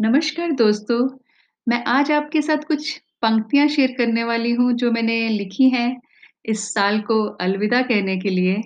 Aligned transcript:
नमस्कार 0.00 0.52
दोस्तों, 0.52 0.98
मैं 1.66 1.82
आज 1.84 2.10
आपके 2.12 2.40
साथ 2.42 2.58
कुछ 2.58 2.96
पंक्तियाँ 3.22 3.66
शेयर 3.68 3.90
करने 3.98 4.22
वाली 4.24 4.52
हूँ 4.52 4.72
जो 4.72 4.90
मैंने 4.90 5.16
लिखी 5.28 5.68
हैं 5.70 6.00
इस 6.44 6.62
साल 6.74 7.00
को 7.00 7.18
अलविदा 7.40 7.80
कहने 7.82 8.16
के 8.16 8.30
लिए। 8.30 8.56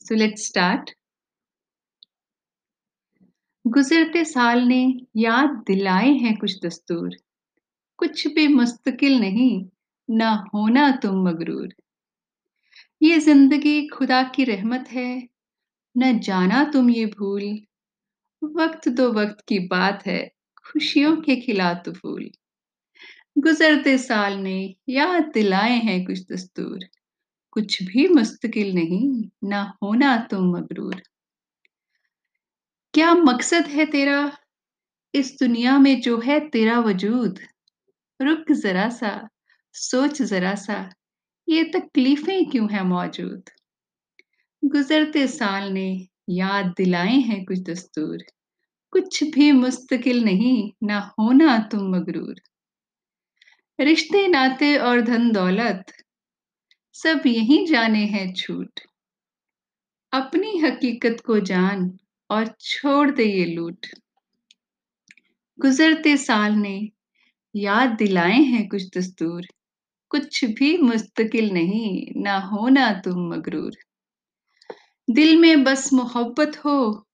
So 0.00 0.14
let's 0.14 0.46
start. 0.46 0.90
गुज़रते 3.64 4.24
साल 4.24 4.62
ने 4.62 4.82
याद 5.16 5.62
दिलाए 5.66 6.10
हैं 6.14 6.36
कुछ 6.38 6.58
दस्तूर, 6.66 7.16
कुछ 7.98 8.26
भी 8.26 8.48
मुस्तकिल 8.48 9.20
नहीं, 9.20 9.64
ना 10.08 10.32
होना 10.54 10.90
तुम 10.96 11.24
मगरूर। 11.28 11.74
ये 13.02 13.18
ज़िंदगी 13.20 13.88
खुदा 13.88 14.22
की 14.22 14.44
रहमत 14.44 14.88
है, 14.88 15.28
न 15.96 16.18
जाना 16.20 16.64
तुम 16.64 16.90
ये 16.90 17.06
भूल, 17.06 17.58
वक़्त 18.42 18.88
दो 18.88 19.12
वक़्त 19.12 19.44
की 19.48 19.58
बात 19.68 20.06
है, 20.06 20.33
खुशियों 20.66 21.16
के 21.16 21.36
खिला 21.36 21.74
तो 21.74 21.92
फूल। 21.92 22.30
गुज़रते 23.38 23.98
साल 23.98 24.34
ने 24.38 24.74
याद 24.88 25.24
दिलाए 25.34 25.70
हैं 25.70 26.04
कुछ 26.04 26.20
दस्तूर, 26.32 26.78
कुछ 27.52 27.82
भी 27.82 28.08
मुस्तकिल 28.08 28.74
नहीं, 28.74 29.30
ना 29.44 29.74
होना 29.82 30.16
तुम 30.30 30.56
मगरूर। 30.56 31.02
क्या 32.94 33.14
मकसद 33.14 33.66
है 33.66 33.86
तेरा 33.86 34.32
इस 35.14 35.36
दुनिया 35.40 35.78
में 35.78 36.00
जो 36.00 36.20
है 36.20 36.48
तेरा 36.48 36.78
वजूद? 36.80 37.38
रुक 38.22 38.52
ज़रा-सा, 38.52 39.28
सोच 39.72 40.22
ज़रा-सा, 40.22 40.90
ये 41.48 41.64
तकलीफ़ें 41.64 42.50
क्यों 42.50 42.72
हैं 42.72 42.82
मौजूद? 42.82 43.42
गुज़रते 44.62 45.26
साल 45.28 45.72
ने 45.72 46.08
याद 46.30 46.74
दिलाए 46.76 47.16
हैं 47.20 47.44
कुछ 47.44 47.60
दस्तूर, 47.60 48.18
कुछ 48.94 49.24
भी 49.24 49.52
मुस्तकिल 49.52 50.24
नहीं, 50.24 50.72
ना 50.82 51.14
होना 51.18 51.58
तुम 51.58 51.96
मगरूर। 51.96 52.34
रिश्ते 53.80 54.28
नाते 54.28 54.78
और 54.78 55.00
धन 55.00 55.32
दौलत 55.32 55.86
सब 56.92 57.22
यही 57.26 57.66
जाने 57.66 58.04
हैं 58.04 58.34
छूट। 58.34 58.80
अपनी 60.12 60.58
हकीकत 60.58 61.16
को 61.26 61.40
जान 61.40 61.98
और 62.30 62.54
छोड़ 62.60 63.10
दे 63.10 63.24
ये 63.24 63.44
लूट। 63.44 63.86
गुजरते 65.60 66.16
साल 66.16 66.52
ने 66.52 66.90
याद 67.56 67.90
दिलाए 67.90 68.40
हैं 68.40 68.68
कुछ 68.68 68.98
दस्तूर। 68.98 69.46
कुछ 70.08 70.44
भी 70.44 70.78
मुस्तकिल 70.78 71.50
नहीं 71.50 72.06
ना 72.16 72.38
होना 72.38 72.92
तुम 72.92 73.28
मगरूर। 73.28 73.72
दिल 75.10 75.36
में 75.36 75.64
बस 75.64 75.92
मोहब्बत 75.92 76.64
हो 76.64 77.06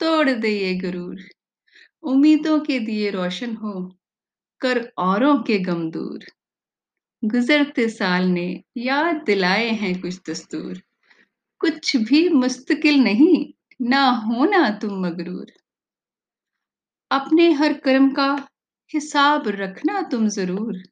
तोड़ 0.00 0.30
दे 0.30 0.50
ये 0.50 0.74
गरूर। 0.74 1.20
उम्मीदों 2.02 2.60
के 2.60 2.78
दिए 2.78 3.10
रोशन 3.10 3.54
हो, 3.56 3.96
कर 4.60 4.92
औरों 4.98 5.42
के 5.42 5.58
गम 5.58 5.90
दूर। 5.90 6.24
गुजरते 7.22 7.88
साल 7.88 8.24
ने 8.24 8.62
याद 8.76 9.22
दिलाए 9.26 9.70
हैं 9.70 10.00
कुछ 10.00 10.30
दस्तूर। 10.30 10.82
कुछ 11.60 11.96
भी 11.96 12.28
मुस्तकिल 12.28 13.00
नहीं, 13.00 13.52
ना 13.80 14.08
होना 14.10 14.70
तुम 14.70 15.06
मगरूर। 15.06 15.46
अपने 17.10 17.52
हर 17.52 17.72
कर्म 17.72 18.10
का 18.12 18.48
हिसाब 18.94 19.48
रखना 19.48 20.02
तुम 20.02 20.28
ज़रूर। 20.28 20.82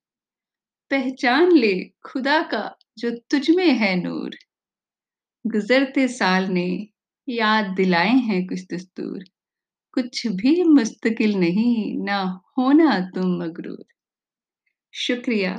पहचान 0.90 1.52
ले 1.52 1.84
खुदा 2.04 2.42
का 2.42 2.78
जो 2.98 3.10
तुझ 3.10 3.50
में 3.50 3.70
है 3.70 3.96
नूर। 3.96 4.36
गुजरते 5.44 6.08
साल 6.08 6.44
ने 6.44 6.88
याद 7.28 7.66
दिलाए 7.76 8.14
हैं 8.26 8.46
कुछ 8.46 8.60
दस्तूर। 8.72 9.24
कुछ 9.94 10.26
भी 10.36 10.64
मुस्तकिल 10.64 11.36
नहीं 11.36 11.98
ना 12.04 12.20
होना 12.58 13.00
तुम 13.14 13.36
मगरूर। 13.42 13.84
शुक्रिया। 14.94 15.54